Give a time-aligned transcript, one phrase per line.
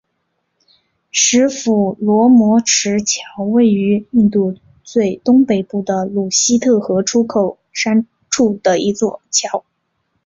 [1.11, 7.23] 持斧罗摩池桥位于印度最东北部的鲁西特河出
[7.71, 9.63] 山口处的一座桥。